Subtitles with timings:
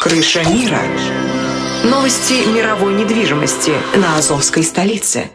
[0.00, 0.78] Крыша мира.
[1.84, 5.30] Новости мировой недвижимости на Азовской столице.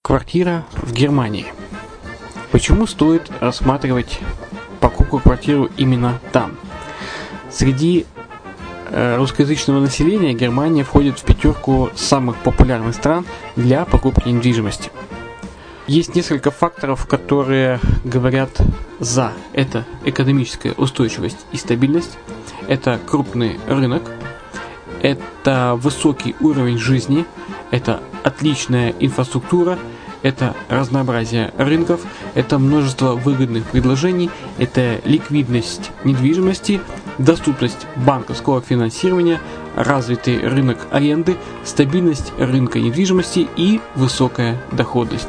[0.00, 1.44] Квартира в Германии.
[2.52, 4.18] Почему стоит рассматривать
[4.80, 6.56] покупку квартиру именно там?
[7.50, 8.06] Среди
[8.88, 14.90] э, русскоязычного населения Германия входит в пятерку самых популярных стран для покупки недвижимости.
[15.86, 18.58] Есть несколько факторов, которые говорят
[19.00, 19.34] за.
[19.52, 22.16] Это экономическая устойчивость и стабильность,
[22.70, 24.02] это крупный рынок,
[25.02, 27.26] это высокий уровень жизни,
[27.70, 29.78] это отличная инфраструктура–
[30.22, 32.00] это разнообразие рынков,
[32.34, 36.80] это множество выгодных предложений, это ликвидность недвижимости,
[37.18, 39.40] доступность банковского финансирования,
[39.76, 45.28] развитый рынок аренды, стабильность рынка недвижимости и высокая доходность.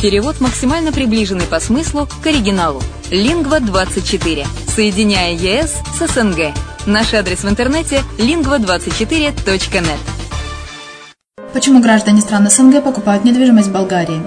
[0.00, 2.82] Перевод максимально приближенный по смыслу к оригиналу.
[3.10, 4.46] Lingva24.
[4.68, 6.52] Соединяя ЕС с СНГ.
[6.84, 9.98] Наш адрес в интернете lingva24.net.
[11.54, 14.20] Почему граждане стран СНГ покупают недвижимость в Болгарии?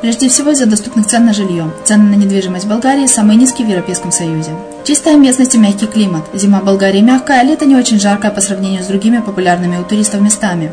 [0.00, 1.70] Прежде всего из-за доступных цен на жилье.
[1.84, 4.50] Цены на недвижимость в Болгарии самые низкие в Европейском Союзе.
[4.82, 6.24] Чистая местность и мягкий климат.
[6.34, 9.84] Зима в Болгарии мягкая, а лето не очень жаркое по сравнению с другими популярными у
[9.84, 10.72] туристов местами.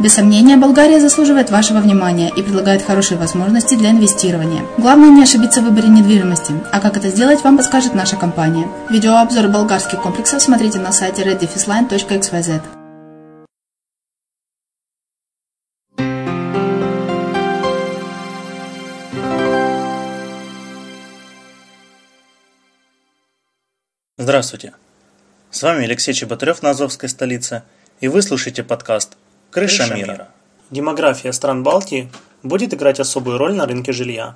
[0.00, 4.64] Без сомнения, Болгария заслуживает вашего внимания и предлагает хорошие возможности для инвестирования.
[4.78, 8.66] Главное не ошибиться в выборе недвижимости, а как это сделать, вам подскажет наша компания.
[8.90, 12.62] Видеообзор болгарских комплексов смотрите на сайте reddefisline.xyz.
[24.22, 24.72] Здравствуйте!
[25.50, 27.64] С вами Алексей Чеботарев на Азовской столице,
[28.00, 29.16] и вы слушаете подкаст
[29.52, 30.12] «Крыша, Крыша мира».
[30.12, 30.28] мира».
[30.70, 32.08] Демография стран Балтии
[32.42, 34.34] будет играть особую роль на рынке жилья.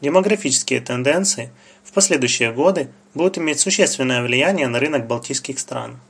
[0.00, 1.52] Демографические тенденции
[1.84, 6.00] в последующие годы будут иметь существенное влияние на рынок балтийских стран.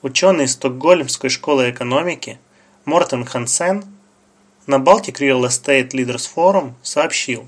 [0.00, 2.38] Ученый Стокгольмской школы экономики
[2.86, 3.84] Мортен Хансен
[4.66, 7.46] на Baltic Real Estate Leaders Forum сообщил,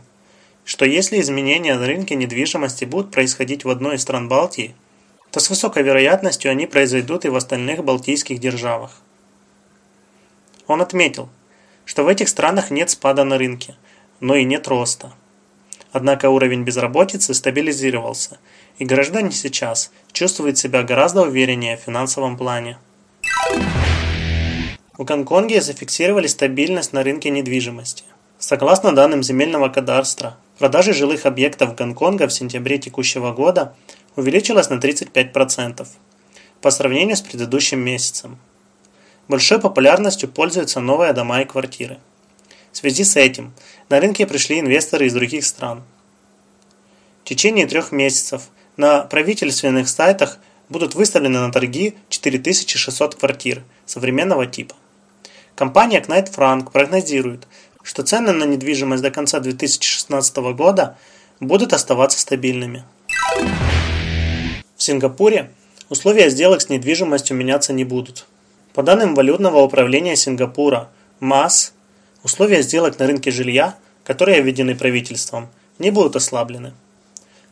[0.67, 4.75] что если изменения на рынке недвижимости будут происходить в одной из стран Балтии,
[5.31, 9.01] то с высокой вероятностью они произойдут и в остальных балтийских державах.
[10.73, 11.29] Он отметил,
[11.85, 13.77] что в этих странах нет спада на рынке,
[14.21, 15.13] но и нет роста.
[15.93, 18.39] Однако уровень безработицы стабилизировался,
[18.79, 22.79] и граждане сейчас чувствуют себя гораздо увереннее в финансовом плане.
[24.97, 28.05] В Гонконге зафиксировали стабильность на рынке недвижимости.
[28.39, 33.75] Согласно данным земельного кадастра, продажи жилых объектов Гонконга в сентябре текущего года
[34.17, 35.87] увеличилась на 35%
[36.63, 38.39] по сравнению с предыдущим месяцем.
[39.29, 41.99] Большой популярностью пользуются новые дома и квартиры.
[42.73, 43.53] В связи с этим
[43.89, 45.83] на рынке пришли инвесторы из других стран.
[47.23, 50.39] В течение трех месяцев на правительственных сайтах
[50.69, 54.75] будут выставлены на торги 4600 квартир современного типа.
[55.55, 57.47] Компания Knight Frank прогнозирует,
[57.83, 60.97] что цены на недвижимость до конца 2016 года
[61.41, 62.85] будут оставаться стабильными.
[64.77, 65.51] В Сингапуре
[65.89, 68.27] условия сделок с недвижимостью меняться не будут.
[68.75, 70.89] По данным валютного управления Сингапура,
[71.21, 71.75] МАС,
[72.23, 75.49] условия сделок на рынке жилья, которые введены правительством,
[75.79, 76.73] не будут ослаблены.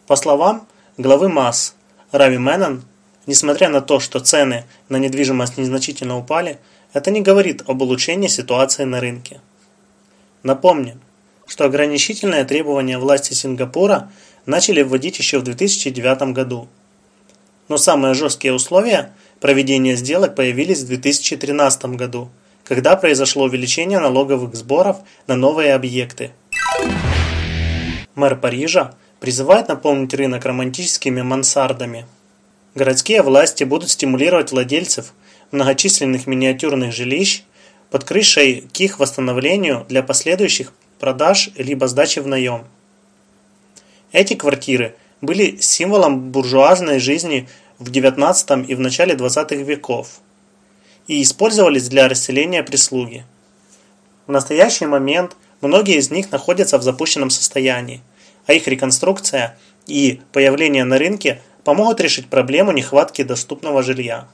[0.06, 1.74] По словам главы МАС
[2.10, 2.84] Рави Меннон,
[3.26, 6.58] несмотря на то, что цены на недвижимость незначительно упали,
[6.94, 9.40] это не говорит об улучшении ситуации на рынке.
[10.42, 11.00] Напомним,
[11.46, 14.10] что ограничительные требования власти Сингапура
[14.46, 16.66] начали вводить еще в 2009 году–
[17.70, 22.30] но самые жесткие условия проведения сделок появились в 2013 году,
[22.64, 26.30] когда произошло увеличение налоговых сборов на новые объекты.
[28.14, 32.06] Мэр Парижа призывает наполнить рынок романтическими мансардами.
[32.74, 35.12] Городские власти будут стимулировать владельцев
[35.50, 37.42] многочисленных миниатюрных жилищ
[37.90, 42.64] под крышей к их восстановлению для последующих продаж либо сдачи в наем.
[44.12, 47.48] Эти квартиры были символом буржуазной жизни
[47.80, 50.20] в XIX и в начале XX веков
[51.08, 53.24] и использовались для расселения прислуги.
[54.28, 58.02] В настоящий момент многие из них находятся в запущенном состоянии,
[58.46, 64.28] а их реконструкция и появление на рынке помогут решить проблему нехватки доступного жилья.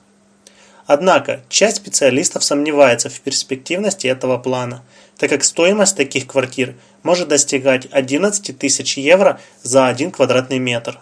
[0.87, 4.83] Однако, часть специалистов сомневается в перспективности этого плана,
[5.17, 11.01] так как стоимость таких квартир может достигать 11 тысяч евро за 1 квадратный метр.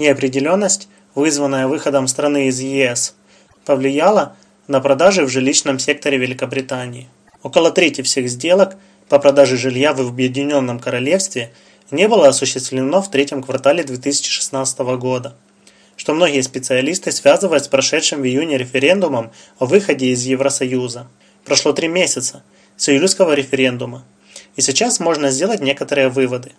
[0.00, 3.14] Неопределенность, вызванная выходом страны из ЕС,
[3.66, 4.34] повлияла
[4.66, 7.06] на продажи в жилищном секторе Великобритании.
[7.42, 8.76] Около трети всех сделок
[9.10, 11.52] по продаже жилья в Объединенном Королевстве
[11.90, 15.36] не было осуществлено в третьем квартале 2016 года,
[15.96, 21.08] что многие специалисты связывают с прошедшим в июне референдумом о выходе из Евросоюза.
[21.44, 22.42] Прошло три месяца
[22.78, 24.06] с июльского референдума,
[24.56, 26.52] и сейчас можно сделать некоторые выводы.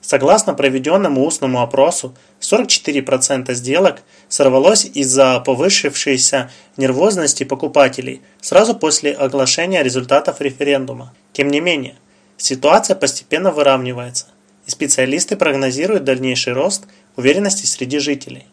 [0.00, 10.40] Согласно проведенному устному опросу, 44% сделок сорвалось из-за повышившейся нервозности покупателей сразу после оглашения результатов
[10.40, 11.12] референдума.
[11.32, 11.96] Тем не менее,
[12.36, 14.26] ситуация постепенно выравнивается,
[14.66, 16.84] и специалисты прогнозируют дальнейший рост
[17.16, 18.46] уверенности среди жителей.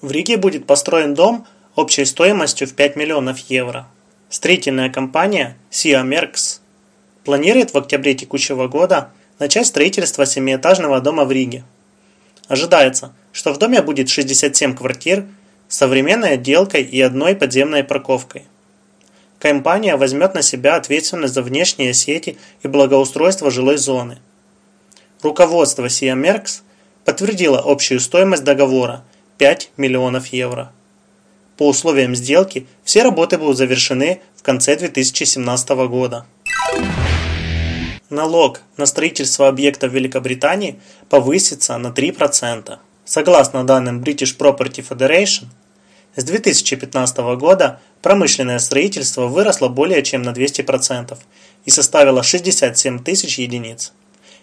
[0.00, 3.86] В Риге будет построен дом общей стоимостью в 5 миллионов евро.
[4.28, 6.02] Строительная компания Sia
[7.24, 9.10] планирует в октябре текущего года
[9.42, 11.64] начать строительство семиэтажного дома в Риге.
[12.46, 15.24] Ожидается, что в доме будет 67 квартир
[15.66, 18.44] с современной отделкой и одной подземной парковкой.
[19.40, 24.18] Компания возьмет на себя ответственность за внешние сети и благоустройство жилой зоны.
[25.22, 26.60] Руководство Merx
[27.04, 29.02] подтвердило общую стоимость договора–
[29.38, 30.70] 5 миллионов евро.
[31.56, 36.26] По условиям сделки все работы будут завершены в конце 2017 года.
[38.12, 40.78] Налог на строительство объектов в Великобритании
[41.08, 42.76] повысится на 3%.
[43.06, 45.46] Согласно данным British Property Federation,
[46.14, 51.16] с 2015 года промышленное строительство выросло более чем на 200%
[51.64, 53.94] и составило 67 тысяч единиц.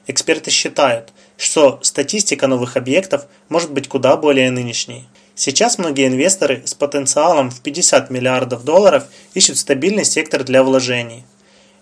[0.07, 5.07] Эксперты считают, что статистика новых объектов может быть куда более нынешней.
[5.35, 9.03] Сейчас многие инвесторы с потенциалом в 50 миллиардов долларов
[9.35, 11.23] ищут стабильный сектор для вложений–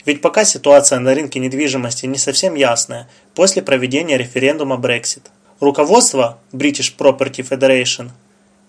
[0.07, 5.23] ведь пока ситуация на рынке недвижимости не совсем ясная после проведения референдума Brexit.
[5.59, 8.11] Руководство British Property Federation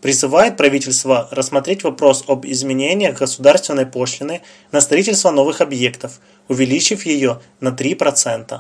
[0.03, 4.43] призывает правительство рассмотреть вопрос об изменениях государственной пошлины
[4.73, 6.19] на строительство новых объектов,
[6.49, 8.57] увеличив ее на 3%.